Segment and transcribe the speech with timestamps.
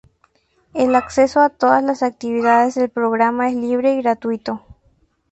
[0.73, 4.65] El acceso a todas las actividades del programa es libre y gratuito.